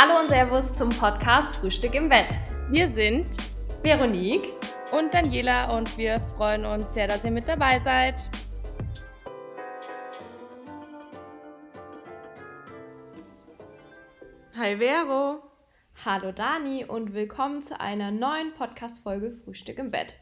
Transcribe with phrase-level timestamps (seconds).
[0.00, 2.28] Hallo und Servus zum Podcast Frühstück im Bett.
[2.70, 3.26] Wir sind
[3.82, 4.52] Veronique
[4.92, 8.28] und Daniela und wir freuen uns sehr, dass ihr mit dabei seid.
[14.56, 15.42] Hi Vero.
[16.04, 20.14] Hallo Dani und willkommen zu einer neuen Podcast-Folge Frühstück im Bett.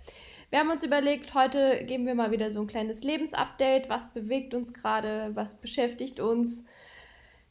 [0.48, 3.90] Wir haben uns überlegt, heute geben wir mal wieder so ein kleines Lebensupdate.
[3.90, 5.32] Was bewegt uns gerade?
[5.34, 6.64] Was beschäftigt uns?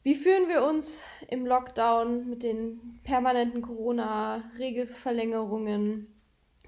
[0.06, 6.06] Wie fühlen wir uns im Lockdown mit den permanenten Corona-Regelverlängerungen?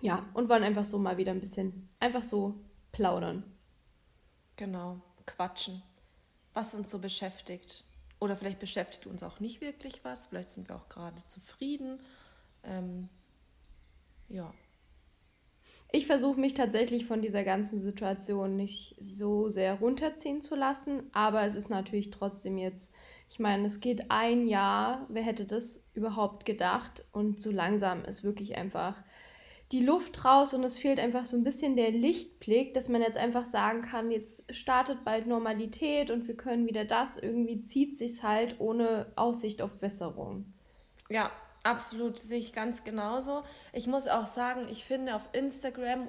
[0.01, 2.57] Ja, und wollen einfach so mal wieder ein bisschen einfach so
[2.91, 3.45] plaudern.
[4.57, 5.85] Genau, quatschen.
[6.53, 7.85] Was uns so beschäftigt.
[8.19, 10.27] Oder vielleicht beschäftigt uns auch nicht wirklich was.
[10.27, 12.01] Vielleicht sind wir auch gerade zufrieden.
[12.65, 13.09] Ähm,
[14.29, 14.53] ja.
[15.93, 21.45] Ich versuche mich tatsächlich von dieser ganzen Situation nicht so sehr runterziehen zu lassen, aber
[21.45, 22.93] es ist natürlich trotzdem jetzt,
[23.31, 27.05] ich meine, es geht ein Jahr, wer hätte das überhaupt gedacht?
[27.13, 29.03] Und so langsam ist wirklich einfach
[29.71, 33.19] die Luft raus und es fehlt einfach so ein bisschen der Lichtblick, dass man jetzt
[33.19, 38.23] einfach sagen kann, jetzt startet bald Normalität und wir können wieder das, irgendwie zieht sich
[38.23, 40.47] halt ohne Aussicht auf Besserung.
[41.11, 41.31] Ja,
[41.65, 43.43] absolut, sehe ich ganz genauso.
[43.75, 46.09] Ich muss auch sagen, ich finde auf Instagram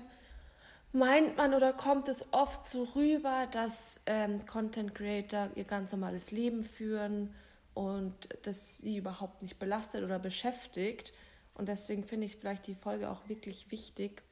[0.91, 6.31] meint man oder kommt es oft so rüber, dass ähm, Content Creator ihr ganz normales
[6.31, 7.33] Leben führen
[7.73, 11.13] und das sie überhaupt nicht belastet oder beschäftigt.
[11.53, 14.23] Und deswegen finde ich vielleicht die Folge auch wirklich wichtig,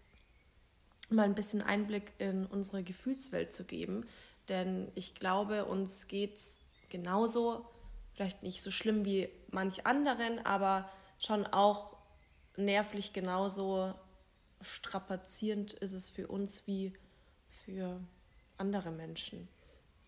[1.10, 4.06] mal ein bisschen Einblick in unsere Gefühlswelt zu geben.
[4.50, 7.66] Denn ich glaube, uns geht es genauso,
[8.14, 11.98] vielleicht nicht so schlimm wie manch anderen, aber schon auch
[12.56, 13.94] nervlich genauso
[14.62, 16.94] strapazierend ist es für uns wie
[17.48, 18.00] für
[18.58, 19.48] andere Menschen.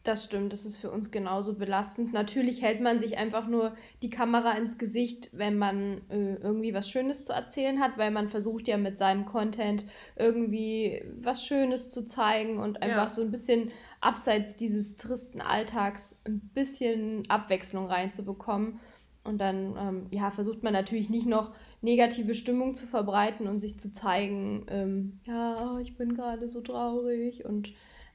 [0.04, 2.14] Das stimmt, das ist für uns genauso belastend.
[2.14, 6.90] Natürlich hält man sich einfach nur die Kamera ins Gesicht, wenn man äh, irgendwie was
[6.90, 9.84] Schönes zu erzählen hat, weil man versucht ja mit seinem Content
[10.16, 13.10] irgendwie was Schönes zu zeigen und einfach ja.
[13.10, 18.80] so ein bisschen abseits dieses tristen Alltags ein bisschen Abwechslung reinzubekommen.
[19.24, 23.80] Und dann ähm, ja, versucht man natürlich nicht noch negative Stimmung zu verbreiten und sich
[23.80, 27.74] zu zeigen, ähm, ja, ich bin gerade so traurig und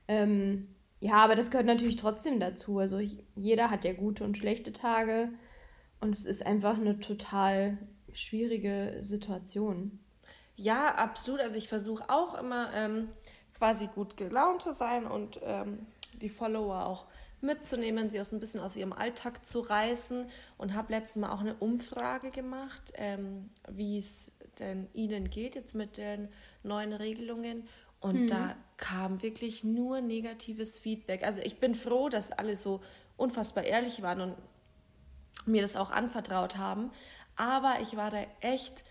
[0.09, 0.69] ähm,
[1.00, 2.78] ja, aber das gehört natürlich trotzdem dazu.
[2.78, 5.28] Also ich, jeder hat ja gute und schlechte Tage
[6.00, 7.78] und es ist einfach eine total
[8.12, 9.98] schwierige Situation.
[10.56, 11.41] Ja, absolut.
[11.41, 13.09] Also ich versuche auch immer ähm,
[13.54, 15.86] quasi gut gelaunt zu sein und ähm,
[16.21, 17.06] die Follower auch
[17.44, 20.27] mitzunehmen, sie aus ein bisschen aus ihrem Alltag zu reißen
[20.59, 25.75] und habe letztes Mal auch eine Umfrage gemacht, ähm, wie es denn Ihnen geht jetzt
[25.75, 26.28] mit den
[26.62, 27.69] neuen Regelungen.
[28.00, 28.27] Und mhm.
[28.27, 31.25] da kam wirklich nur negatives Feedback.
[31.25, 32.81] Also ich bin froh, dass alle so
[33.16, 34.37] unfassbar ehrlich waren und
[35.47, 36.91] mir das auch anvertraut haben.
[37.37, 38.84] Aber ich war da echt,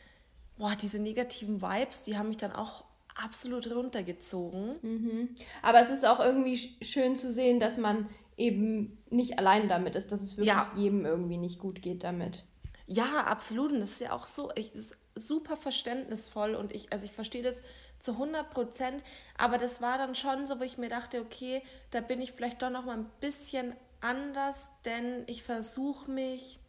[0.58, 2.84] boah, diese negativen Vibes, die haben mich dann auch
[3.16, 4.76] absolut runtergezogen.
[4.82, 5.30] Mhm.
[5.62, 10.12] Aber es ist auch irgendwie schön zu sehen, dass man eben nicht allein damit ist,
[10.12, 10.72] dass es wirklich ja.
[10.76, 12.46] jedem irgendwie nicht gut geht damit.
[12.88, 13.72] Ja, absolut.
[13.72, 17.44] Und das ist ja auch so, ich, ist super verständnisvoll und ich, also ich verstehe
[17.44, 17.64] das
[18.00, 19.04] zu 100 Prozent.
[19.38, 21.62] Aber das war dann schon so, wo ich mir dachte, okay,
[21.92, 26.60] da bin ich vielleicht doch noch mal ein bisschen anders, denn ich versuche mich,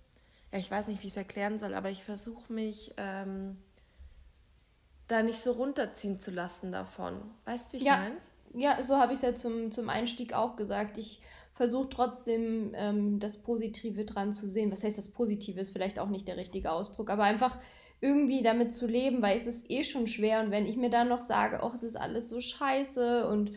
[0.52, 3.58] ja, ich weiß nicht, wie ich es erklären soll, aber ich versuche mich ähm,
[5.08, 7.20] da nicht so runterziehen zu lassen davon.
[7.44, 7.96] Weißt du, wie ich ja.
[7.96, 8.16] meine?
[8.56, 10.96] Ja, so habe ich es ja zum, zum Einstieg auch gesagt.
[10.96, 11.20] Ich
[11.54, 14.72] versuche trotzdem ähm, das Positive dran zu sehen.
[14.72, 17.58] Was heißt das Positive ist vielleicht auch nicht der richtige Ausdruck, aber einfach
[18.00, 20.40] irgendwie damit zu leben, weil es ist eh schon schwer.
[20.40, 23.52] Und wenn ich mir dann noch sage, oh, es ist alles so scheiße und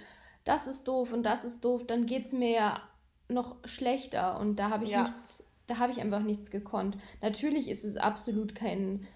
[0.45, 2.81] das ist doof und das ist doof, dann geht es mir ja
[3.29, 4.39] noch schlechter.
[4.39, 5.01] Und da habe ich ja.
[5.01, 6.97] nichts, da habe ich einfach nichts gekonnt.
[7.21, 9.07] Natürlich ist es absolut kein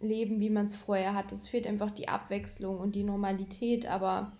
[0.00, 1.32] Leben, wie man es vorher hat.
[1.32, 3.86] Es fehlt einfach die Abwechslung und die Normalität.
[3.86, 4.36] Aber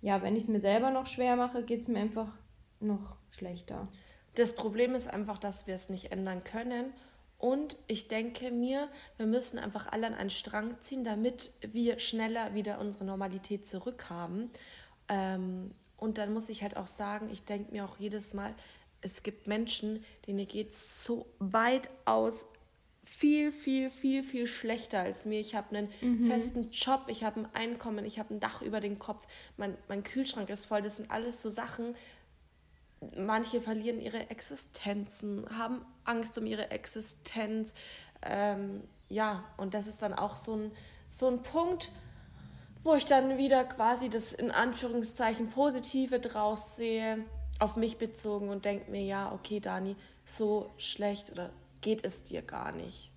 [0.00, 2.30] ja, wenn ich es mir selber noch schwer mache, geht es mir einfach
[2.80, 3.88] noch schlechter.
[4.34, 6.92] Das Problem ist einfach, dass wir es nicht ändern können
[7.38, 12.54] und ich denke mir, wir müssen einfach alle an einen Strang ziehen, damit wir schneller
[12.54, 14.50] wieder unsere Normalität zurückhaben.
[15.08, 18.54] Ähm, und dann muss ich halt auch sagen, ich denke mir auch jedes Mal,
[19.00, 22.46] es gibt Menschen, denen geht es so weit aus
[23.04, 25.38] viel, viel, viel, viel schlechter als mir.
[25.38, 26.26] Ich habe einen mhm.
[26.26, 29.26] festen Job, ich habe ein Einkommen, ich habe ein Dach über den Kopf,
[29.56, 30.82] mein, mein Kühlschrank ist voll.
[30.82, 31.94] Das sind alles so Sachen,
[33.16, 37.74] manche verlieren ihre Existenzen, haben Angst um ihre Existenz.
[38.22, 40.72] Ähm, ja, und das ist dann auch so ein,
[41.08, 41.90] so ein Punkt,
[42.82, 47.24] wo ich dann wieder quasi das in Anführungszeichen Positive draus sehe,
[47.58, 51.50] auf mich bezogen und denke mir, ja, okay, Dani, so schlecht oder
[51.80, 53.10] geht es dir gar nicht.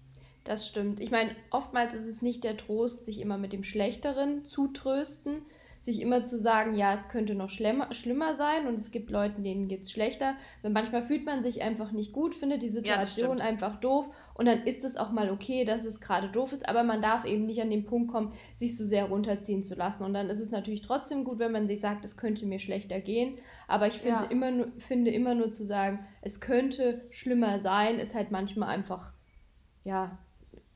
[0.43, 0.99] Das stimmt.
[0.99, 5.41] Ich meine, oftmals ist es nicht der Trost, sich immer mit dem Schlechteren zu trösten,
[5.81, 9.41] sich immer zu sagen, ja, es könnte noch schlimmer, schlimmer sein und es gibt Leute,
[9.41, 10.35] denen geht es schlechter.
[10.61, 14.45] Weil manchmal fühlt man sich einfach nicht gut, findet die Situation ja, einfach doof und
[14.45, 17.47] dann ist es auch mal okay, dass es gerade doof ist, aber man darf eben
[17.47, 20.03] nicht an den Punkt kommen, sich so sehr runterziehen zu lassen.
[20.03, 22.99] Und dann ist es natürlich trotzdem gut, wenn man sich sagt, es könnte mir schlechter
[22.99, 24.29] gehen, aber ich finde, ja.
[24.29, 29.13] immer, nur, finde immer nur zu sagen, es könnte schlimmer sein, ist halt manchmal einfach,
[29.83, 30.19] ja,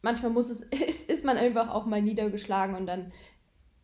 [0.02, 3.12] manchmal muss es, ist, ist man einfach auch mal niedergeschlagen und dann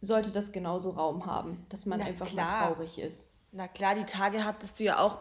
[0.01, 2.47] sollte das genauso Raum haben, dass man Na einfach klar.
[2.47, 3.29] mal traurig ist.
[3.51, 5.19] Na klar, die Tage hattest du ja auch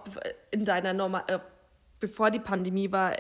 [0.50, 1.38] in deiner Normal, äh,
[1.98, 3.14] bevor die Pandemie war,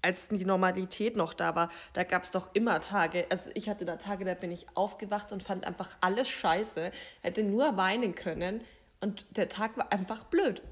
[0.00, 3.26] als die Normalität noch da war, da gab es doch immer Tage.
[3.30, 6.90] Also ich hatte da Tage, da bin ich aufgewacht und fand einfach alles scheiße,
[7.22, 8.60] hätte nur weinen können
[9.00, 10.62] und der Tag war einfach blöd.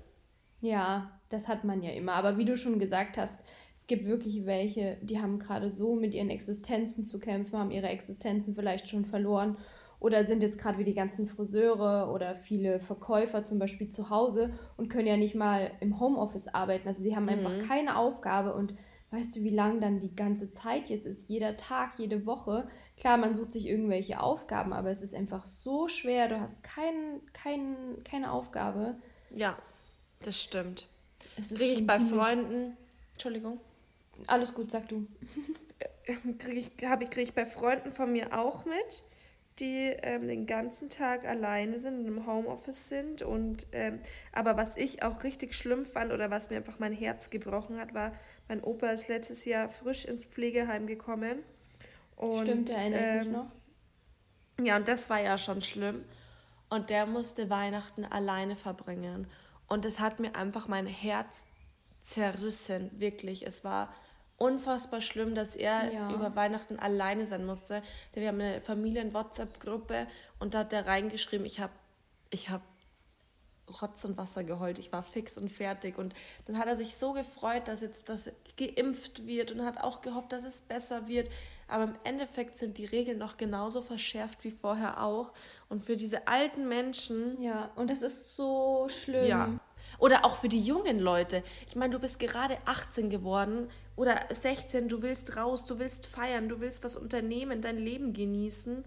[0.61, 2.13] Ja, das hat man ja immer.
[2.13, 3.41] Aber wie du schon gesagt hast,
[3.77, 7.89] es gibt wirklich welche, die haben gerade so mit ihren Existenzen zu kämpfen, haben ihre
[7.89, 9.57] Existenzen vielleicht schon verloren
[10.03, 14.53] oder sind jetzt gerade wie die ganzen Friseure oder viele Verkäufer zum Beispiel zu Hause
[14.77, 16.89] und können ja nicht mal im Homeoffice arbeiten.
[16.89, 17.31] Also sie haben mhm.
[17.31, 18.75] einfach keine Aufgabe und
[19.13, 22.69] weißt du, wie lang dann die ganze Zeit jetzt ist, jeder Tag, jede Woche.
[22.97, 26.29] Klar, man sucht sich irgendwelche Aufgaben, aber es ist einfach so schwer.
[26.29, 28.97] Du hast kein, kein, keine Aufgabe.
[29.31, 29.57] Ja,
[30.23, 30.87] das stimmt.
[31.37, 32.77] Kriege ich bei Freunden.
[33.13, 33.61] Entschuldigung.
[34.27, 35.07] Alles gut, sag du.
[36.39, 39.05] Kriege ich, krieg ich bei Freunden von mir auch mit
[39.59, 43.23] die ähm, den ganzen Tag alleine sind im Homeoffice sind.
[43.23, 44.01] Und ähm,
[44.33, 47.95] aber was ich auch richtig schlimm fand oder was mir einfach mein Herz gebrochen hat,
[47.95, 48.13] war,
[48.49, 51.41] mein Opa ist letztes Jahr frisch ins Pflegeheim gekommen.
[52.17, 53.47] Und, Stimmt, erinnere ähm, mich noch.
[54.61, 56.05] Ja, und das war ja schon schlimm.
[56.71, 59.27] Und der musste Weihnachten alleine verbringen.
[59.69, 61.47] Und es hat mir einfach mein Herz
[62.01, 63.47] zerrissen, wirklich.
[63.47, 63.95] Es war
[64.43, 66.11] unfassbar schlimm, dass er ja.
[66.13, 67.81] über Weihnachten alleine sein musste.
[68.13, 70.09] Wir haben eine Familien-WhatsApp-Gruppe
[70.41, 71.73] und da hat er reingeschrieben, ich habe
[72.31, 72.63] ich hab
[73.81, 75.97] Rotz und Wasser geheult, ich war fix und fertig.
[75.97, 76.13] Und
[76.47, 80.33] dann hat er sich so gefreut, dass jetzt das geimpft wird und hat auch gehofft,
[80.33, 81.31] dass es besser wird.
[81.69, 85.33] Aber im Endeffekt sind die Regeln noch genauso verschärft wie vorher auch.
[85.69, 87.41] Und für diese alten Menschen.
[87.41, 89.25] Ja, und das ist so schlimm.
[89.25, 89.61] Ja.
[89.99, 91.43] Oder auch für die jungen Leute.
[91.69, 96.49] Ich meine, du bist gerade 18 geworden oder 16, du willst raus, du willst feiern,
[96.49, 98.85] du willst was unternehmen, dein Leben genießen.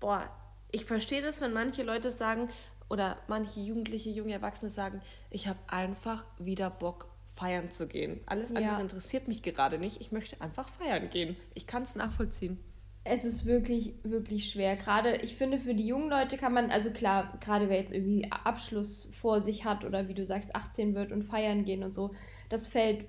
[0.00, 0.28] Boah,
[0.72, 2.48] ich verstehe das, wenn manche Leute sagen
[2.88, 5.00] oder manche Jugendliche, junge Erwachsene sagen,
[5.30, 8.20] ich habe einfach wieder Bock feiern zu gehen.
[8.26, 8.80] Alles andere ja.
[8.80, 10.00] interessiert mich gerade nicht.
[10.00, 11.36] Ich möchte einfach feiern gehen.
[11.54, 12.58] Ich kann es nachvollziehen.
[13.02, 14.76] Es ist wirklich, wirklich schwer.
[14.76, 18.30] Gerade, ich finde, für die jungen Leute kann man, also klar, gerade wer jetzt irgendwie
[18.30, 22.10] Abschluss vor sich hat oder wie du sagst, 18 wird und feiern gehen und so,
[22.50, 23.06] das fällt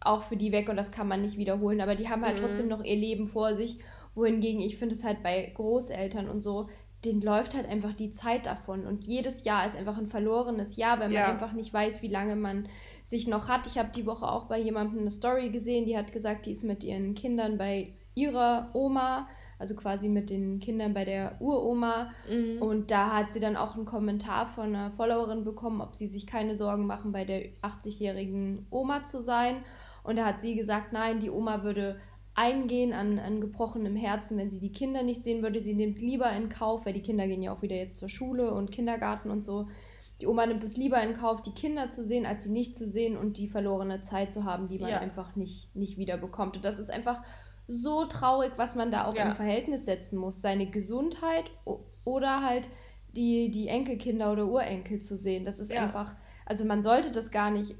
[0.00, 1.80] auch für die weg und das kann man nicht wiederholen.
[1.80, 2.46] Aber die haben halt mhm.
[2.46, 3.78] trotzdem noch ihr Leben vor sich.
[4.14, 6.68] Wohingegen ich finde es halt bei Großeltern und so,
[7.04, 8.86] denen läuft halt einfach die Zeit davon.
[8.86, 11.30] Und jedes Jahr ist einfach ein verlorenes Jahr, weil man ja.
[11.30, 12.68] einfach nicht weiß, wie lange man
[13.04, 13.66] sich noch hat.
[13.66, 16.64] Ich habe die Woche auch bei jemandem eine Story gesehen, die hat gesagt, die ist
[16.64, 19.28] mit ihren Kindern bei ihrer Oma,
[19.58, 22.10] also quasi mit den Kindern bei der Uroma.
[22.30, 22.60] Mhm.
[22.60, 26.26] Und da hat sie dann auch einen Kommentar von einer Followerin bekommen, ob sie sich
[26.26, 29.56] keine Sorgen machen, bei der 80-jährigen Oma zu sein.
[30.02, 31.96] Und da hat sie gesagt, nein, die Oma würde
[32.34, 35.60] eingehen an, an gebrochenem Herzen, wenn sie die Kinder nicht sehen würde.
[35.60, 38.52] Sie nimmt lieber in Kauf, weil die Kinder gehen ja auch wieder jetzt zur Schule
[38.52, 39.68] und Kindergarten und so.
[40.20, 42.86] Die Oma nimmt es lieber in Kauf, die Kinder zu sehen, als sie nicht zu
[42.86, 44.98] sehen und die verlorene Zeit zu haben, die man ja.
[44.98, 46.56] einfach nicht, nicht wieder bekommt.
[46.56, 47.22] Und das ist einfach
[47.66, 49.28] so traurig, was man da auch ja.
[49.28, 50.40] im Verhältnis setzen muss.
[50.40, 51.50] Seine Gesundheit
[52.04, 52.68] oder halt
[53.16, 55.44] die, die Enkelkinder oder Urenkel zu sehen.
[55.44, 55.82] Das ist ja.
[55.82, 56.14] einfach,
[56.46, 57.74] also man sollte das gar nicht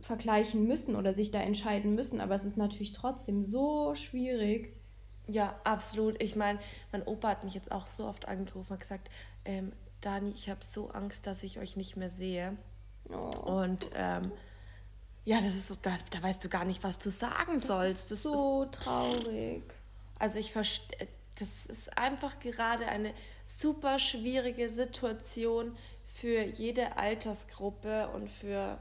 [0.00, 4.76] vergleichen müssen oder sich da entscheiden müssen, aber es ist natürlich trotzdem so schwierig.
[5.28, 6.22] Ja, absolut.
[6.22, 6.58] Ich meine,
[6.92, 9.10] mein Opa hat mich jetzt auch so oft angerufen und gesagt,
[9.44, 12.56] ähm, Dani, ich habe so Angst, dass ich euch nicht mehr sehe.
[13.10, 13.62] Oh.
[13.62, 14.30] Und ähm,
[15.26, 18.10] ja, das ist da, da weißt du gar nicht, was du sagen das sollst.
[18.12, 19.64] Das ist so ist, traurig.
[20.20, 23.12] Also ich verstehe, das ist einfach gerade eine
[23.44, 28.78] super schwierige Situation für jede Altersgruppe und für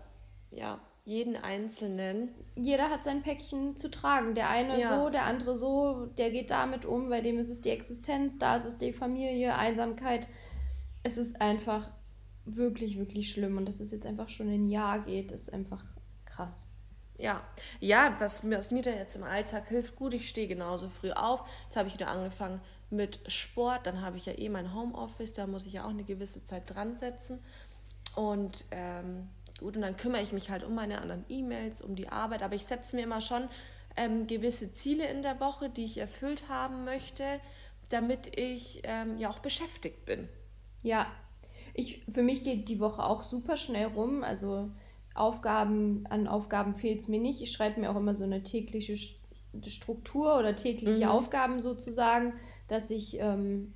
[0.51, 2.29] ja, jeden Einzelnen.
[2.55, 4.35] Jeder hat sein Päckchen zu tragen.
[4.35, 4.95] Der eine ja.
[4.95, 8.55] so, der andere so, der geht damit um, bei dem ist es die Existenz, da
[8.55, 10.27] ist es die Familie, Einsamkeit.
[11.01, 11.89] Es ist einfach
[12.45, 13.57] wirklich, wirklich schlimm.
[13.57, 15.83] Und dass es jetzt einfach schon ein Jahr geht, ist einfach
[16.35, 16.65] krass.
[17.17, 17.41] Ja,
[17.79, 21.11] ja, was mir, was mir da jetzt im Alltag hilft, gut, ich stehe genauso früh
[21.11, 21.43] auf.
[21.65, 25.47] Jetzt habe ich wieder angefangen mit Sport, dann habe ich ja eh mein Homeoffice, da
[25.47, 27.39] muss ich ja auch eine gewisse Zeit dran setzen.
[28.15, 32.09] Und ähm, Gut, und dann kümmere ich mich halt um meine anderen E-Mails, um die
[32.09, 33.47] Arbeit, aber ich setze mir immer schon
[33.95, 37.23] ähm, gewisse Ziele in der Woche, die ich erfüllt haben möchte,
[37.89, 40.27] damit ich ähm, ja auch beschäftigt bin.
[40.83, 41.07] Ja,
[41.73, 44.23] ich, für mich geht die Woche auch super schnell rum.
[44.23, 44.69] Also
[45.15, 47.41] Aufgaben, an Aufgaben fehlt es mir nicht.
[47.41, 48.97] Ich schreibe mir auch immer so eine tägliche
[49.65, 51.11] Struktur oder tägliche mhm.
[51.11, 52.33] Aufgaben sozusagen,
[52.67, 53.73] dass ich ähm,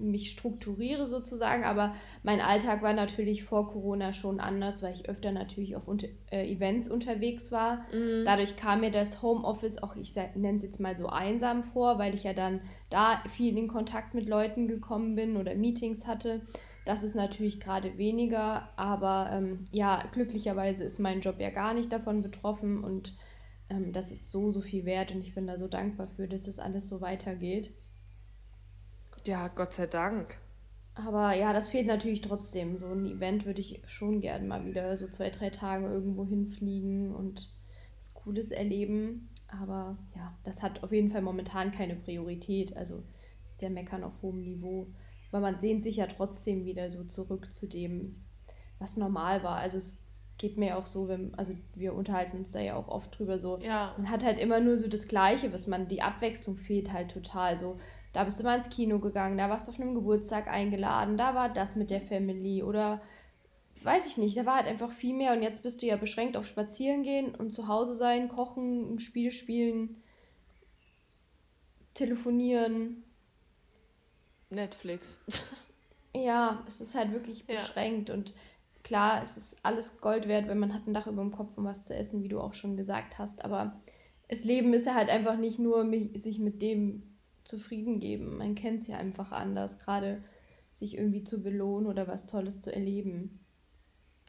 [0.00, 5.32] mich strukturiere sozusagen, aber mein Alltag war natürlich vor Corona schon anders, weil ich öfter
[5.32, 7.86] natürlich auf unter, äh, Events unterwegs war.
[7.92, 8.24] Mhm.
[8.24, 12.14] Dadurch kam mir das Homeoffice auch, ich nenne es jetzt mal so einsam vor, weil
[12.14, 16.42] ich ja dann da viel in Kontakt mit Leuten gekommen bin oder Meetings hatte.
[16.84, 21.92] Das ist natürlich gerade weniger, aber ähm, ja, glücklicherweise ist mein Job ja gar nicht
[21.92, 23.14] davon betroffen und
[23.68, 26.44] ähm, das ist so, so viel wert und ich bin da so dankbar für, dass
[26.44, 27.72] das alles so weitergeht.
[29.26, 30.38] Ja, Gott sei Dank.
[30.94, 32.76] Aber ja, das fehlt natürlich trotzdem.
[32.76, 37.14] So ein Event würde ich schon gerne mal wieder so zwei, drei Tage irgendwo hinfliegen
[37.14, 37.50] und
[37.96, 39.28] was Cooles erleben.
[39.48, 42.76] Aber ja, das hat auf jeden Fall momentan keine Priorität.
[42.76, 43.02] Also
[43.44, 44.86] es ist ja Meckern auf hohem Niveau.
[45.30, 48.24] Aber man sehnt sich ja trotzdem wieder so zurück zu dem,
[48.78, 49.56] was normal war.
[49.56, 49.98] Also es
[50.38, 53.58] geht mir auch so, wenn, also wir unterhalten uns da ja auch oft drüber so.
[53.60, 53.94] Ja.
[53.96, 57.58] Man hat halt immer nur so das Gleiche, was man, die Abwechslung fehlt halt total.
[57.58, 57.78] So,
[58.12, 61.34] da bist du mal ins Kino gegangen, da warst du auf einem Geburtstag eingeladen, da
[61.34, 63.00] war das mit der Family oder
[63.82, 66.36] weiß ich nicht, da war halt einfach viel mehr und jetzt bist du ja beschränkt
[66.36, 70.02] auf Spazieren gehen und zu Hause sein, kochen, ein Spiel spielen,
[71.94, 73.04] telefonieren.
[74.50, 75.18] Netflix.
[76.14, 78.14] ja, es ist halt wirklich beschränkt ja.
[78.14, 78.34] und
[78.82, 81.64] klar, es ist alles Gold wert, wenn man hat ein Dach über dem Kopf und
[81.64, 83.80] was zu essen, wie du auch schon gesagt hast, aber
[84.28, 87.02] das Leben ist ja halt einfach nicht nur, sich mit dem
[87.44, 88.38] zufrieden geben.
[88.38, 90.22] Man kennt es ja einfach anders, gerade
[90.72, 93.44] sich irgendwie zu belohnen oder was Tolles zu erleben.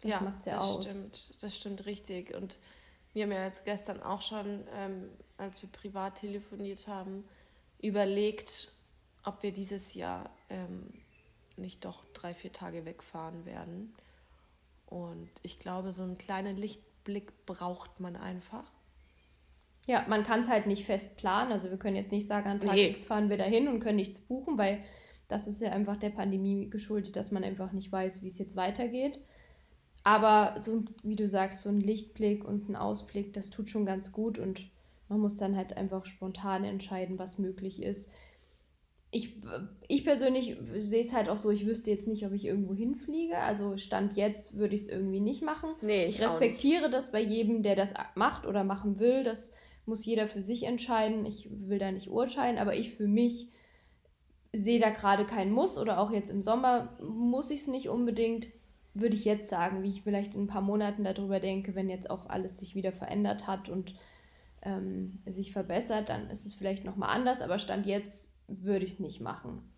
[0.01, 0.89] Das ja, macht es ja das aus.
[0.89, 2.35] Stimmt, das stimmt richtig.
[2.35, 2.57] Und
[3.13, 7.23] wir haben ja jetzt gestern auch schon, ähm, als wir privat telefoniert haben,
[7.79, 8.71] überlegt,
[9.23, 10.87] ob wir dieses Jahr ähm,
[11.57, 13.93] nicht doch drei, vier Tage wegfahren werden.
[14.87, 18.69] Und ich glaube, so einen kleinen Lichtblick braucht man einfach.
[19.87, 21.51] Ja, man kann es halt nicht fest planen.
[21.51, 22.87] Also wir können jetzt nicht sagen, an Tag nee.
[22.87, 24.83] X fahren wir dahin und können nichts buchen, weil
[25.27, 28.55] das ist ja einfach der Pandemie geschuldet, dass man einfach nicht weiß, wie es jetzt
[28.55, 29.19] weitergeht.
[30.03, 34.11] Aber so, wie du sagst, so ein Lichtblick und ein Ausblick, das tut schon ganz
[34.11, 34.69] gut und
[35.09, 38.11] man muss dann halt einfach spontan entscheiden, was möglich ist.
[39.13, 39.35] Ich,
[39.89, 43.37] ich persönlich sehe es halt auch so, ich wüsste jetzt nicht, ob ich irgendwo hinfliege.
[43.37, 45.69] Also Stand jetzt würde ich es irgendwie nicht machen.
[45.81, 49.23] Nee, ich, ich respektiere das bei jedem, der das macht oder machen will.
[49.23, 49.53] Das
[49.85, 51.25] muss jeder für sich entscheiden.
[51.25, 53.49] Ich will da nicht urteilen, aber ich für mich
[54.53, 58.49] sehe da gerade keinen Muss oder auch jetzt im Sommer muss ich es nicht unbedingt,
[58.93, 62.09] würde ich jetzt sagen, wie ich vielleicht in ein paar Monaten darüber denke, wenn jetzt
[62.09, 63.95] auch alles sich wieder verändert hat und
[64.63, 68.30] ähm, sich verbessert, dann ist es vielleicht nochmal anders, aber Stand jetzt
[68.61, 69.71] würde ich es nicht machen.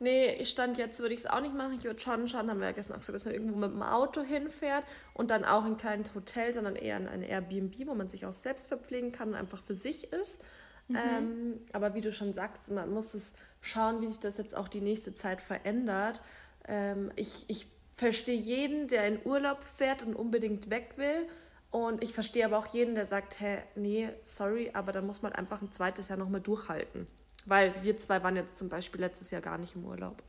[0.00, 1.76] Nee, Stand jetzt würde ich es auch nicht machen.
[1.78, 3.82] Ich würde schon schauen, haben wir ja gestern auch gesagt, dass man irgendwo mit dem
[3.82, 8.08] Auto hinfährt und dann auch in kein Hotel, sondern eher in ein Airbnb, wo man
[8.08, 10.44] sich auch selbst verpflegen kann und einfach für sich ist.
[10.86, 10.96] Mhm.
[10.96, 14.68] Ähm, aber wie du schon sagst, man muss es schauen, wie sich das jetzt auch
[14.68, 16.20] die nächste Zeit verändert.
[16.68, 21.26] Ähm, ich, ich verstehe jeden, der in Urlaub fährt und unbedingt weg will.
[21.70, 25.32] Und ich verstehe aber auch jeden, der sagt, hä, nee, sorry, aber dann muss man
[25.32, 27.08] einfach ein zweites Jahr nochmal durchhalten.
[27.48, 30.22] Weil wir zwei waren jetzt zum Beispiel letztes Jahr gar nicht im Urlaub.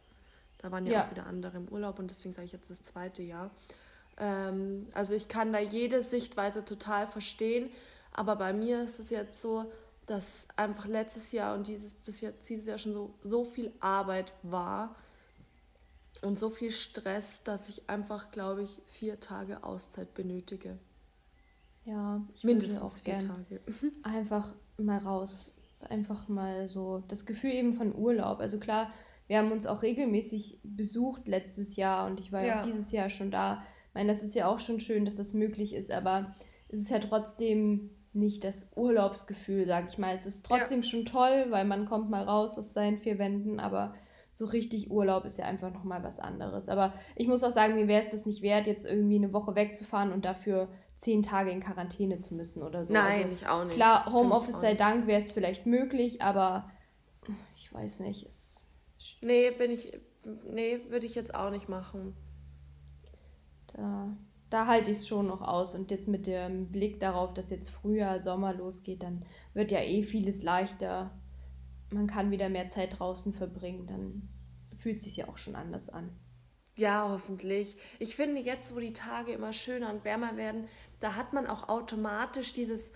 [0.60, 1.06] Da waren ja, ja.
[1.06, 3.52] auch wieder andere im Urlaub und deswegen sage ich jetzt das zweite Jahr.
[4.18, 7.70] Ähm, also ich kann da jede Sichtweise total verstehen,
[8.14, 9.70] aber bei mir ist es jetzt so,
[10.06, 14.34] dass einfach letztes Jahr und dieses bis jetzt dieses Jahr schon so, so viel Arbeit
[14.42, 14.96] war
[16.22, 20.78] und so viel Stress, dass ich einfach, glaube ich, vier Tage Auszeit benötige.
[21.84, 23.62] Ja, ich mindestens auch vier Tage.
[24.04, 25.56] Einfach mal raus
[25.88, 28.40] einfach mal so das Gefühl eben von Urlaub.
[28.40, 28.92] Also klar,
[29.28, 33.10] wir haben uns auch regelmäßig besucht letztes Jahr und ich war ja, auch dieses Jahr
[33.10, 33.64] schon da.
[33.90, 36.36] Ich meine, das ist ja auch schon schön, dass das möglich ist, aber
[36.68, 40.14] es ist ja trotzdem nicht das Urlaubsgefühl, sag ich mal.
[40.14, 40.84] Es ist trotzdem ja.
[40.84, 43.94] schon toll, weil man kommt mal raus aus seinen vier Wänden, aber
[44.32, 46.70] so richtig Urlaub ist ja einfach nochmal was anderes.
[46.70, 49.56] Aber ich muss auch sagen, mir wäre es das nicht wert, jetzt irgendwie eine Woche
[49.56, 50.70] wegzufahren und dafür
[51.00, 52.92] zehn Tage in Quarantäne zu müssen oder so.
[52.92, 53.76] Nein, also, ich auch nicht.
[53.76, 56.70] Klar, Homeoffice sei Dank wäre es vielleicht möglich, aber
[57.56, 58.26] ich weiß nicht.
[58.26, 58.66] Es
[59.22, 59.98] nee, bin ich.
[60.44, 62.18] Nee, würde ich jetzt auch nicht machen.
[63.68, 64.18] Da,
[64.50, 65.74] da halte ich es schon noch aus.
[65.74, 70.04] Und jetzt mit dem Blick darauf, dass jetzt Frühjahr, Sommer losgeht, dann wird ja eh
[70.04, 71.18] vieles leichter.
[71.92, 74.28] Man kann wieder mehr Zeit draußen verbringen, dann
[74.78, 76.10] fühlt es sich ja auch schon anders an.
[76.80, 77.76] Ja, hoffentlich.
[78.00, 80.66] Ich finde, jetzt, wo die Tage immer schöner und wärmer werden,
[81.00, 82.92] da hat man auch automatisch dieses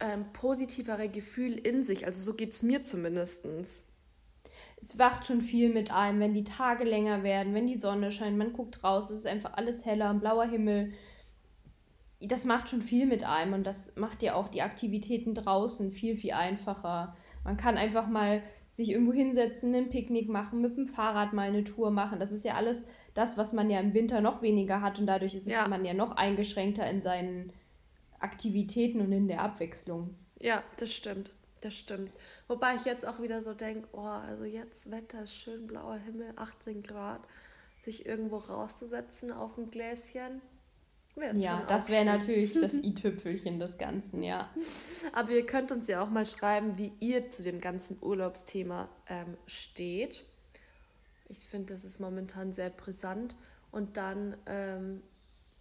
[0.00, 2.06] ähm, positivere Gefühl in sich.
[2.06, 3.46] Also so geht es mir zumindest.
[4.80, 8.36] Es wacht schon viel mit ein, wenn die Tage länger werden, wenn die Sonne scheint,
[8.36, 10.92] man guckt raus, es ist einfach alles heller, ein blauer Himmel.
[12.20, 16.16] Das macht schon viel mit einem und das macht ja auch die Aktivitäten draußen viel,
[16.16, 17.16] viel einfacher.
[17.44, 18.42] Man kann einfach mal
[18.76, 22.20] sich irgendwo hinsetzen, ein Picknick machen, mit dem Fahrrad mal eine Tour machen.
[22.20, 25.34] Das ist ja alles das, was man ja im Winter noch weniger hat und dadurch
[25.34, 25.66] ist ja.
[25.66, 27.54] man ja noch eingeschränkter in seinen
[28.20, 30.14] Aktivitäten und in der Abwechslung.
[30.42, 31.32] Ja, das stimmt.
[31.62, 32.12] Das stimmt.
[32.48, 36.34] Wobei ich jetzt auch wieder so denke, oh, also jetzt Wetter ist schön, blauer Himmel,
[36.36, 37.22] 18 Grad,
[37.78, 40.42] sich irgendwo rauszusetzen auf ein Gläschen.
[41.36, 44.50] Ja, das wäre natürlich das i-Tüpfelchen des Ganzen, ja.
[45.12, 49.36] Aber ihr könnt uns ja auch mal schreiben, wie ihr zu dem ganzen Urlaubsthema ähm,
[49.46, 50.24] steht.
[51.28, 53.34] Ich finde, das ist momentan sehr brisant.
[53.72, 55.02] Und dann ähm,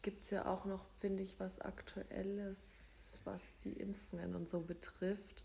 [0.02, 5.44] gibt es ja auch noch, finde ich, was Aktuelles, was die Impfungen und so betrifft.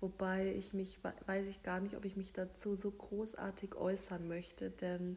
[0.00, 4.70] Wobei ich mich, weiß ich gar nicht, ob ich mich dazu so großartig äußern möchte,
[4.70, 5.16] denn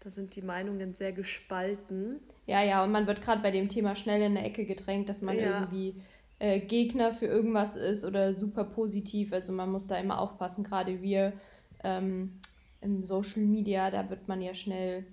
[0.00, 2.20] da sind die Meinungen sehr gespalten.
[2.46, 5.20] Ja, ja, und man wird gerade bei dem Thema schnell in eine Ecke gedrängt, dass
[5.20, 5.60] man ja.
[5.60, 6.00] irgendwie
[6.38, 9.32] äh, Gegner für irgendwas ist oder super positiv.
[9.32, 11.32] Also man muss da immer aufpassen, gerade wir
[11.82, 12.38] ähm,
[12.80, 15.06] im Social Media, da wird man ja schnell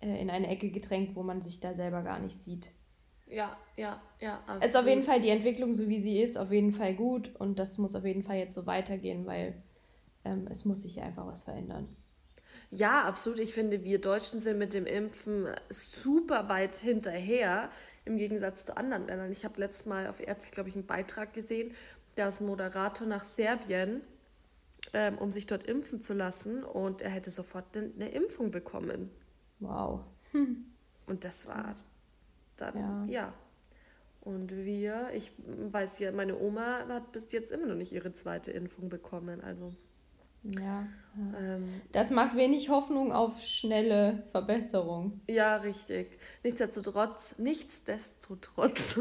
[0.00, 2.70] äh, in eine Ecke gedrängt, wo man sich da selber gar nicht sieht.
[3.26, 4.36] Ja, ja, ja.
[4.38, 4.62] Absolut.
[4.62, 7.34] Es ist auf jeden Fall die Entwicklung, so wie sie ist, auf jeden Fall gut
[7.36, 9.62] und das muss auf jeden Fall jetzt so weitergehen, weil
[10.24, 11.88] ähm, es muss sich einfach was verändern.
[12.70, 13.38] Ja, absolut.
[13.38, 17.70] Ich finde, wir Deutschen sind mit dem Impfen super weit hinterher
[18.04, 19.30] im Gegensatz zu anderen Ländern.
[19.30, 21.74] Ich habe letztes Mal auf RT, glaube ich, einen Beitrag gesehen,
[22.14, 24.00] da ist ein Moderator nach Serbien,
[24.92, 29.10] ähm, um sich dort impfen zu lassen und er hätte sofort eine Impfung bekommen.
[29.60, 30.00] Wow.
[30.32, 30.64] Hm.
[31.06, 31.74] Und das war
[32.56, 33.22] dann, ja.
[33.22, 33.34] ja.
[34.20, 38.50] Und wir, ich weiß ja, meine Oma hat bis jetzt immer noch nicht ihre zweite
[38.50, 39.40] Impfung bekommen.
[39.40, 39.72] Also.
[40.42, 40.86] Ja.
[41.36, 45.20] Ähm, das macht wenig Hoffnung auf schnelle Verbesserung.
[45.28, 46.18] Ja, richtig.
[46.44, 49.00] Nichtsdestotrotz, nichtsdestotrotz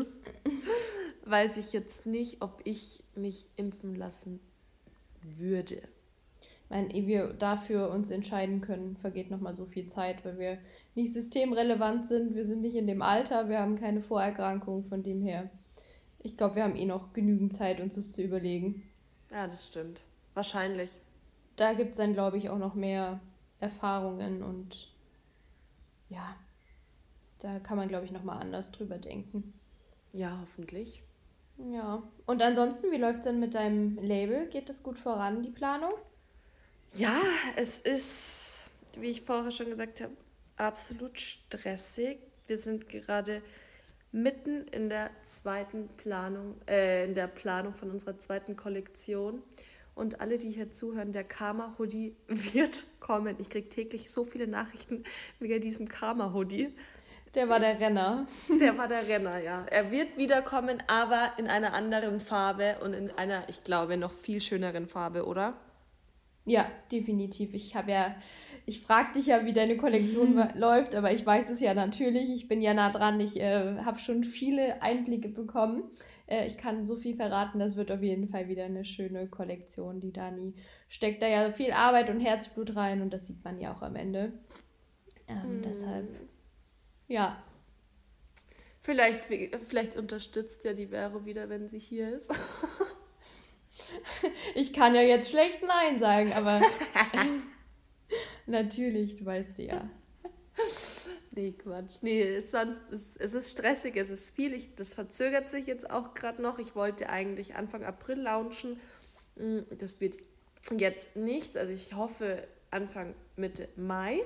[1.26, 4.40] weiß ich jetzt nicht, ob ich mich impfen lassen
[5.22, 5.82] würde
[6.70, 10.58] meine, ehe wir dafür uns entscheiden können, vergeht nochmal so viel Zeit, weil wir
[10.96, 15.22] nicht systemrelevant sind, wir sind nicht in dem Alter, wir haben keine Vorerkrankung, von dem
[15.22, 15.50] her.
[16.20, 18.84] Ich glaube, wir haben eh noch genügend Zeit, uns das zu überlegen.
[19.32, 20.04] Ja, das stimmt.
[20.34, 20.90] Wahrscheinlich.
[21.58, 23.20] Da gibt es dann, glaube ich, auch noch mehr
[23.60, 24.94] Erfahrungen und
[26.10, 26.36] ja,
[27.40, 29.54] da kann man, glaube ich, nochmal anders drüber denken.
[30.14, 31.04] Ja, hoffentlich.
[31.58, 34.48] Ja, und ansonsten, wie läuft es denn mit deinem Label?
[34.48, 35.92] Geht das gut voran, die Planung?
[36.96, 37.20] Ja,
[37.56, 40.16] es ist, wie ich vorher schon gesagt habe,
[40.56, 42.20] absolut stressig.
[42.46, 43.42] Wir sind gerade
[44.12, 49.42] mitten in der zweiten Planung, äh, in der Planung von unserer zweiten Kollektion.
[49.98, 53.36] Und alle, die hier zuhören, der Karma Hoodie wird kommen.
[53.40, 55.04] Ich kriege täglich so viele Nachrichten
[55.40, 56.74] wegen diesem Karma Hoodie.
[57.34, 58.26] Der war der Renner.
[58.62, 59.66] Der war der Renner, ja.
[59.70, 64.40] Er wird wiederkommen, aber in einer anderen Farbe und in einer, ich glaube, noch viel
[64.40, 65.56] schöneren Farbe, oder?
[66.48, 67.54] Ja, definitiv.
[67.54, 68.16] Ich habe ja,
[68.66, 72.30] ich frage dich ja, wie deine Kollektion läuft, aber ich weiß es ja natürlich.
[72.30, 73.20] Ich bin ja nah dran.
[73.20, 75.84] Ich äh, habe schon viele Einblicke bekommen.
[76.26, 77.60] Äh, ich kann so viel verraten.
[77.60, 80.00] Das wird auf jeden Fall wieder eine schöne Kollektion.
[80.00, 80.54] Die Dani
[80.88, 83.98] steckt da ja viel Arbeit und Herzblut rein und das sieht man ja auch am
[83.98, 84.32] Ende.
[85.28, 85.62] Ähm, mm.
[85.64, 86.08] Deshalb,
[87.10, 87.44] ja.
[88.80, 89.26] Vielleicht,
[89.68, 92.34] vielleicht unterstützt ja die Vero wieder, wenn sie hier ist.
[94.56, 96.62] Ich kann ja jetzt schlecht Nein sagen, aber
[98.46, 99.90] natürlich, du weißt ja.
[101.32, 101.98] Nee, Quatsch.
[102.02, 104.54] Nee, sonst ist, es ist stressig, es ist viel.
[104.54, 106.58] Ich, das verzögert sich jetzt auch gerade noch.
[106.58, 108.80] Ich wollte eigentlich Anfang April launchen.
[109.36, 110.18] Mm, das wird
[110.76, 111.56] jetzt nichts.
[111.56, 114.24] Also ich hoffe Anfang Mitte Mai.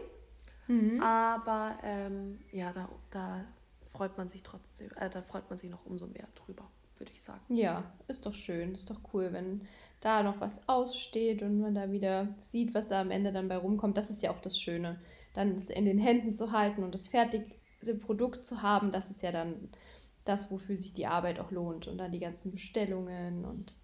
[0.68, 1.02] Mhm.
[1.02, 3.46] Aber ähm, ja, da, da
[3.90, 6.70] freut man sich trotzdem, äh, da freut man sich noch umso mehr drüber
[7.02, 7.42] würde ich sagen.
[7.50, 9.68] Ja, ist doch schön, ist doch cool, wenn
[10.00, 13.58] da noch was aussteht und man da wieder sieht, was da am Ende dann bei
[13.58, 13.98] rumkommt.
[13.98, 15.02] Das ist ja auch das Schöne,
[15.34, 17.46] dann es in den Händen zu halten und das fertige
[18.00, 19.70] Produkt zu haben, das ist ja dann
[20.24, 23.76] das, wofür sich die Arbeit auch lohnt und dann die ganzen Bestellungen und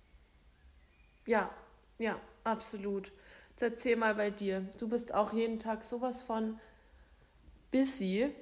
[1.25, 1.51] ja,
[1.97, 3.11] ja, absolut.
[3.49, 4.69] Jetzt erzähl mal bei dir.
[4.79, 6.59] Du bist auch jeden Tag sowas von
[7.71, 8.33] busy.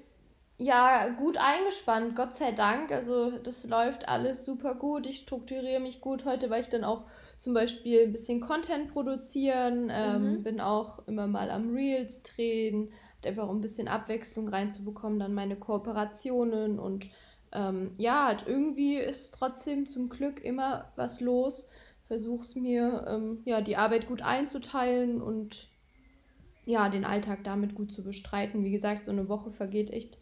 [0.57, 2.91] Ja, gut eingespannt, Gott sei Dank.
[2.91, 5.05] Also das läuft alles super gut.
[5.05, 6.23] Ich strukturiere mich gut.
[6.23, 7.03] Heute war ich dann auch
[7.37, 10.43] zum Beispiel ein bisschen Content produzieren, ähm, mhm.
[10.43, 12.91] bin auch immer mal am Reels drehen,
[13.25, 17.09] einfach um ein bisschen Abwechslung reinzubekommen, dann meine Kooperationen und
[17.51, 21.67] ähm, ja, halt irgendwie ist trotzdem zum Glück immer was los.
[22.07, 25.69] Versuch's mir, ähm, ja, die Arbeit gut einzuteilen und
[26.65, 28.63] ja, den Alltag damit gut zu bestreiten.
[28.63, 30.17] Wie gesagt, so eine Woche vergeht echt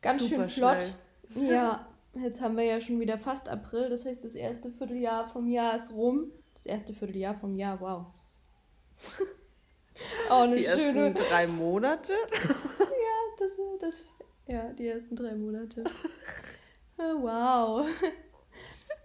[0.00, 0.82] ganz Super schön flott.
[0.82, 0.94] Schnell.
[1.52, 5.46] Ja, jetzt haben wir ja schon wieder fast April, das heißt, das erste Vierteljahr vom
[5.46, 6.32] Jahr ist rum.
[6.54, 8.06] Das erste Vierteljahr vom Jahr, wow.
[10.30, 11.08] Auch eine die schöne...
[11.08, 12.12] ersten drei Monate?
[12.32, 14.04] ja, das, das,
[14.46, 15.84] ja, die ersten drei Monate.
[16.96, 17.86] Oh, wow.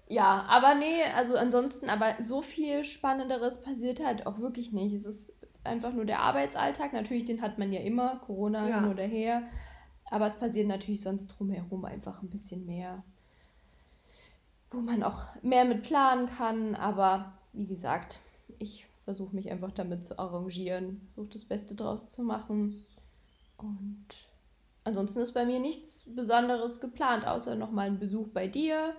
[0.07, 4.93] Ja, aber nee, also ansonsten, aber so viel Spannenderes passiert halt auch wirklich nicht.
[4.93, 6.93] Es ist einfach nur der Arbeitsalltag.
[6.93, 8.81] Natürlich, den hat man ja immer, Corona ja.
[8.81, 9.43] hin oder her.
[10.13, 13.03] Aber es passiert natürlich sonst drumherum einfach ein bisschen mehr,
[14.69, 16.75] wo man auch mehr mit planen kann.
[16.75, 18.19] Aber wie gesagt,
[18.59, 22.85] ich versuche mich einfach damit zu arrangieren, versuche das Beste draus zu machen.
[23.57, 24.05] Und
[24.83, 28.93] ansonsten ist bei mir nichts Besonderes geplant, außer nochmal ein Besuch bei dir.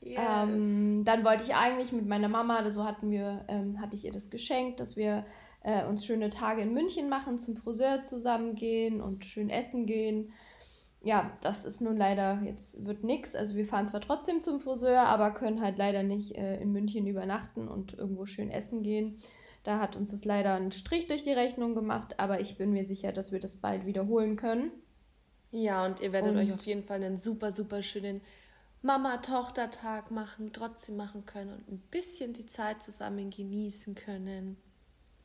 [0.00, 0.18] Yes.
[0.18, 4.12] Ähm, dann wollte ich eigentlich mit meiner Mama, so hatten wir, ähm, hatte ich ihr
[4.12, 5.26] das geschenkt, dass wir
[5.60, 10.32] äh, uns schöne Tage in München machen, zum Friseur zusammen gehen und schön essen gehen.
[11.04, 13.36] Ja, das ist nun leider, jetzt wird nichts.
[13.36, 17.06] Also wir fahren zwar trotzdem zum Friseur, aber können halt leider nicht äh, in München
[17.06, 19.18] übernachten und irgendwo schön essen gehen.
[19.64, 22.86] Da hat uns das leider einen Strich durch die Rechnung gemacht, aber ich bin mir
[22.86, 24.70] sicher, dass wir das bald wiederholen können.
[25.50, 28.22] Ja, und ihr werdet und euch auf jeden Fall einen super, super schönen
[28.80, 34.56] Mama-Tochter-Tag machen, trotzdem machen können und ein bisschen die Zeit zusammen genießen können.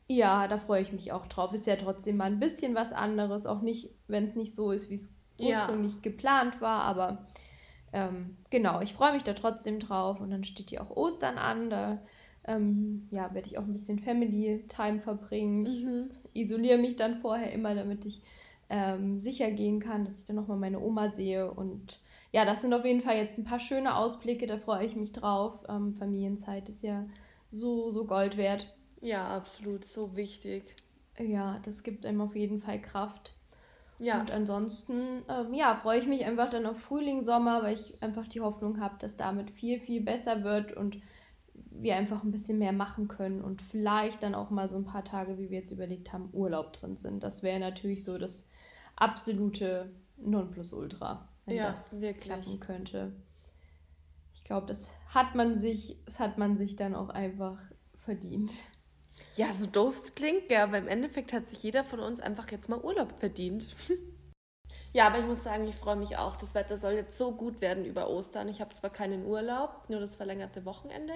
[0.08, 1.54] Ja, da freue ich mich auch drauf.
[1.54, 4.90] Ist ja trotzdem mal ein bisschen was anderes, auch nicht, wenn es nicht so ist,
[4.90, 6.00] wie es ursprünglich ja.
[6.02, 7.26] geplant war, aber
[7.92, 11.70] ähm, genau, ich freue mich da trotzdem drauf und dann steht ja auch Ostern an,
[11.70, 12.00] da
[12.44, 15.62] ähm, ja, werde ich auch ein bisschen Family Time verbringen.
[15.62, 16.10] Mhm.
[16.32, 18.22] Ich isoliere mich dann vorher immer, damit ich
[18.68, 21.52] ähm, sicher gehen kann, dass ich dann nochmal meine Oma sehe.
[21.52, 22.00] Und
[22.32, 25.12] ja, das sind auf jeden Fall jetzt ein paar schöne Ausblicke, da freue ich mich
[25.12, 25.64] drauf.
[25.68, 27.06] Ähm, Familienzeit ist ja
[27.50, 28.74] so, so Gold wert.
[29.00, 30.76] Ja, absolut, so wichtig.
[31.18, 33.34] Ja, das gibt einem auf jeden Fall Kraft.
[34.00, 34.18] Ja.
[34.18, 38.26] Und ansonsten, ähm, ja, freue ich mich einfach dann auf Frühling, Sommer, weil ich einfach
[38.26, 40.96] die Hoffnung habe, dass damit viel, viel besser wird und
[41.70, 45.04] wir einfach ein bisschen mehr machen können und vielleicht dann auch mal so ein paar
[45.04, 47.22] Tage, wie wir jetzt überlegt haben, Urlaub drin sind.
[47.22, 48.46] Das wäre natürlich so das
[48.96, 52.24] absolute Nonplusultra, wenn ja, das wirklich.
[52.24, 53.12] klappen könnte.
[54.32, 57.58] Ich glaube, das hat man sich, das hat man sich dann auch einfach
[57.98, 58.64] verdient.
[59.36, 62.50] Ja, so doof es klingt, ja, aber im Endeffekt hat sich jeder von uns einfach
[62.50, 63.68] jetzt mal Urlaub verdient.
[64.92, 66.36] ja, aber ich muss sagen, ich freue mich auch.
[66.36, 68.48] Das Wetter soll jetzt so gut werden über Ostern.
[68.48, 71.14] Ich habe zwar keinen Urlaub, nur das verlängerte Wochenende,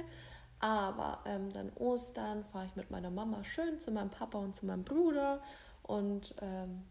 [0.61, 4.64] aber ähm, dann Ostern fahre ich mit meiner Mama schön zu meinem Papa und zu
[4.64, 5.42] meinem Bruder.
[5.83, 6.83] Und ähm,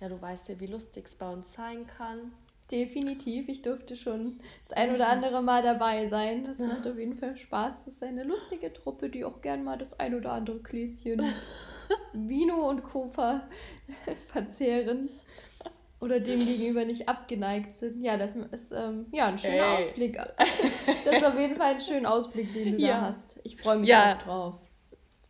[0.00, 2.32] ja, du weißt ja, wie lustig es bei uns sein kann.
[2.70, 6.44] Definitiv, ich durfte schon das ein oder andere Mal dabei sein.
[6.44, 7.84] Das macht auf jeden Fall Spaß.
[7.84, 11.22] Das ist eine lustige Truppe, die auch gern mal das ein oder andere Gläschen
[12.14, 13.42] Vino und Kofa
[14.32, 15.10] verzehren
[16.00, 18.02] oder dem gegenüber nicht abgeneigt sind.
[18.02, 19.78] Ja, das ist ähm, ja ein schöner Ey.
[19.78, 20.18] Ausblick.
[21.04, 23.00] Das ist auf jeden Fall ein schöner Ausblick, den du ja.
[23.00, 23.40] da hast.
[23.44, 24.14] Ich freue mich ja.
[24.14, 24.54] auch drauf.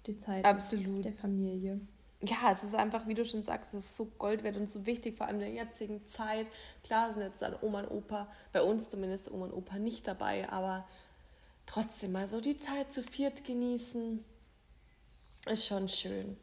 [0.06, 1.04] Die Zeit Absolut.
[1.04, 1.80] der Familie.
[2.26, 4.86] Ja, es ist einfach, wie du schon sagst, es ist so Gold wert und so
[4.86, 6.46] wichtig, vor allem in der jetzigen Zeit.
[6.82, 10.48] Klar sind jetzt dann Oma und Opa, bei uns zumindest Oma und Opa nicht dabei,
[10.48, 10.86] aber
[11.66, 14.24] trotzdem mal so die Zeit zu viert genießen,
[15.46, 16.38] ist schon schön.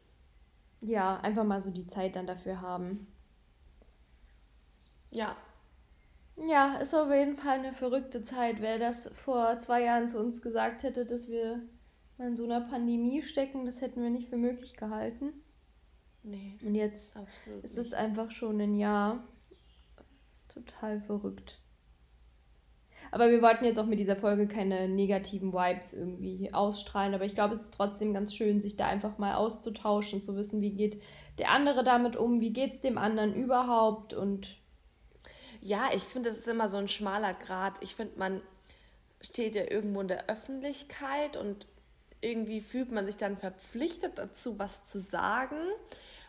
[0.80, 3.06] Ja, einfach mal so die Zeit dann dafür haben.
[5.10, 5.36] Ja.
[6.48, 8.60] Ja, ist auf jeden Fall eine verrückte Zeit.
[8.60, 11.60] Wer das vor zwei Jahren zu uns gesagt hätte, dass wir
[12.18, 15.41] in so einer Pandemie stecken, das hätten wir nicht für möglich gehalten.
[16.22, 16.52] Nee.
[16.64, 17.16] Und jetzt
[17.62, 19.24] ist es einfach schon ein Jahr.
[20.48, 21.58] total verrückt.
[23.10, 27.14] Aber wir wollten jetzt auch mit dieser Folge keine negativen Vibes irgendwie ausstrahlen.
[27.14, 30.60] Aber ich glaube, es ist trotzdem ganz schön, sich da einfach mal auszutauschen, zu wissen,
[30.60, 31.02] wie geht
[31.38, 34.62] der andere damit um, wie geht es dem anderen überhaupt und
[35.62, 37.82] ja, ich finde, das ist immer so ein schmaler Grad.
[37.82, 38.42] Ich finde, man
[39.20, 41.68] steht ja irgendwo in der Öffentlichkeit und
[42.20, 45.56] irgendwie fühlt man sich dann verpflichtet dazu, was zu sagen,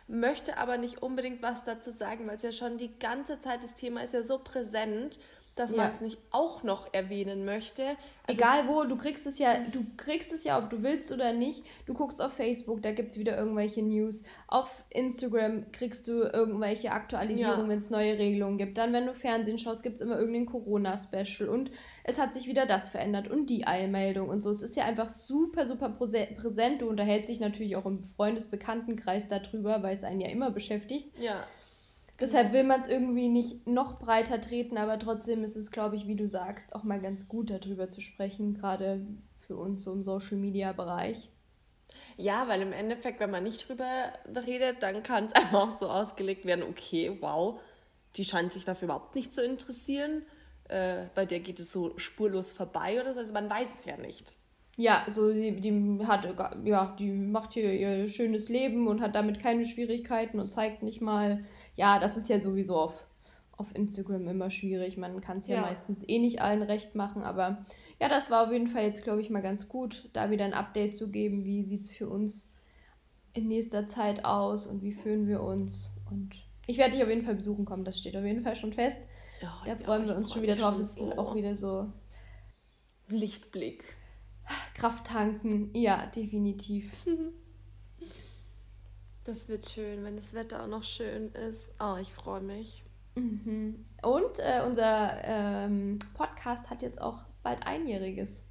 [0.06, 3.74] möchte aber nicht unbedingt was dazu sagen, weil es ja schon die ganze Zeit das
[3.74, 5.18] Thema ist ja so präsent
[5.54, 5.76] dass ja.
[5.76, 7.82] man es nicht auch noch erwähnen möchte.
[8.26, 11.32] Also Egal wo, du kriegst es ja, du kriegst es ja, ob du willst oder
[11.32, 11.64] nicht.
[11.86, 14.24] Du guckst auf Facebook, da gibt es wieder irgendwelche News.
[14.48, 17.68] Auf Instagram kriegst du irgendwelche Aktualisierungen, ja.
[17.68, 18.78] wenn es neue Regelungen gibt.
[18.78, 21.70] Dann, wenn du Fernsehen schaust, gibt es immer irgendein Corona-Special und
[22.02, 24.50] es hat sich wieder das verändert und die Eilmeldung und so.
[24.50, 26.82] Es ist ja einfach super, super präsent.
[26.82, 31.16] Du unterhältst dich natürlich auch im Freundesbekanntenkreis darüber, weil es einen ja immer beschäftigt.
[31.18, 31.44] Ja.
[32.20, 36.06] Deshalb will man es irgendwie nicht noch breiter treten, aber trotzdem ist es, glaube ich,
[36.06, 39.04] wie du sagst, auch mal ganz gut darüber zu sprechen, gerade
[39.46, 41.28] für uns so im Social-Media-Bereich.
[42.16, 44.12] Ja, weil im Endeffekt, wenn man nicht drüber
[44.46, 47.60] redet, dann kann es einfach auch so ausgelegt werden, okay, wow,
[48.16, 50.22] die scheint sich dafür überhaupt nicht zu interessieren.
[50.68, 53.18] Äh, bei der geht es so spurlos vorbei oder so.
[53.18, 54.34] Also man weiß es ja nicht.
[54.76, 56.26] Ja, so die, die hat
[56.64, 61.00] ja, die macht hier ihr schönes Leben und hat damit keine Schwierigkeiten und zeigt nicht
[61.00, 61.44] mal,
[61.76, 63.06] ja, das ist ja sowieso auf,
[63.52, 64.96] auf Instagram immer schwierig.
[64.96, 67.64] Man kann es ja, ja, meistens eh nicht allen recht machen, aber
[68.00, 70.54] ja, das war auf jeden Fall jetzt, glaube ich, mal ganz gut, da wieder ein
[70.54, 71.44] Update zu geben.
[71.44, 72.50] Wie sieht es für uns
[73.32, 75.96] in nächster Zeit aus und wie fühlen wir uns?
[76.10, 78.72] Und ich werde dich auf jeden Fall besuchen kommen, das steht auf jeden Fall schon
[78.72, 79.00] fest.
[79.42, 80.76] Oh, da freuen wir uns schon wieder drauf.
[80.76, 81.12] Das ist so.
[81.12, 81.92] auch wieder so.
[83.08, 83.84] Lichtblick.
[84.74, 87.06] Kraft tanken, ja, definitiv.
[89.24, 91.72] Das wird schön, wenn das Wetter auch noch schön ist.
[91.80, 92.84] Oh, ich freue mich.
[93.16, 93.86] Mhm.
[94.02, 98.46] Und äh, unser ähm, Podcast hat jetzt auch bald einjähriges.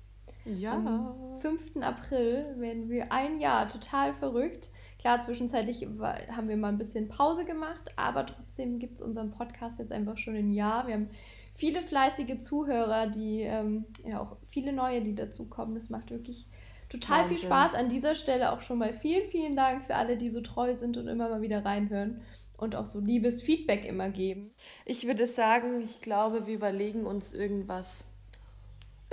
[0.46, 0.74] Ja.
[0.74, 1.78] Am 5.
[1.82, 4.72] April werden wir ein Jahr total verrückt.
[4.98, 5.88] Klar, zwischenzeitlich
[6.32, 10.18] haben wir mal ein bisschen Pause gemacht, aber trotzdem gibt es unseren Podcast jetzt einfach
[10.18, 10.88] schon ein Jahr.
[10.88, 11.10] Wir haben
[11.54, 15.76] viele fleißige Zuhörer, die ähm, ja auch viele neue, die dazukommen.
[15.76, 16.48] Das macht wirklich
[16.94, 17.38] total Wahnsinn.
[17.38, 17.74] viel Spaß.
[17.74, 20.98] An dieser Stelle auch schon mal vielen, vielen Dank für alle, die so treu sind
[20.98, 22.22] und immer mal wieder reinhören
[22.58, 24.52] und auch so liebes Feedback immer geben.
[24.86, 28.06] Ich würde sagen, ich glaube, wir überlegen uns irgendwas.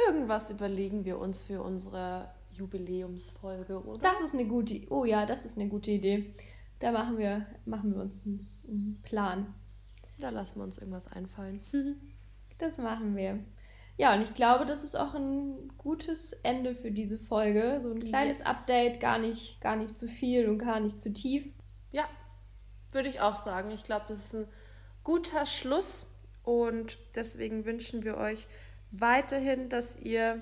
[0.07, 4.01] Irgendwas überlegen wir uns für unsere Jubiläumsfolge, oder?
[4.01, 6.35] Das ist eine gute Oh ja, das ist eine gute Idee.
[6.79, 9.55] Da machen wir, machen wir uns einen, einen Plan.
[10.19, 11.61] Da lassen wir uns irgendwas einfallen.
[12.59, 13.39] das machen wir.
[13.97, 17.81] Ja, und ich glaube, das ist auch ein gutes Ende für diese Folge.
[17.81, 18.47] So ein kleines yes.
[18.47, 21.45] Update, gar nicht, gar nicht zu viel und gar nicht zu tief.
[21.91, 22.09] Ja,
[22.93, 23.71] würde ich auch sagen.
[23.71, 24.49] Ich glaube, das ist ein
[25.05, 26.11] guter Schluss
[26.45, 28.47] und deswegen wünschen wir euch
[28.91, 30.41] weiterhin, dass ihr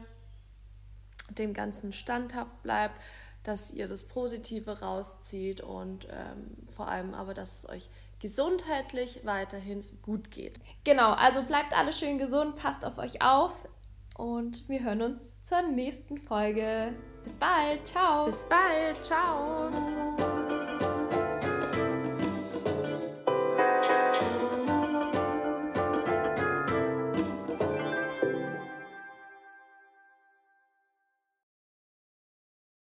[1.31, 3.01] dem Ganzen standhaft bleibt,
[3.43, 7.89] dass ihr das Positive rauszieht und ähm, vor allem aber, dass es euch
[8.21, 10.61] gesundheitlich weiterhin gut geht.
[10.85, 13.53] Genau, also bleibt alle schön gesund, passt auf euch auf
[14.17, 16.95] und wir hören uns zur nächsten Folge.
[17.25, 18.27] Bis bald, ciao.
[18.27, 20.38] Bis bald, ciao.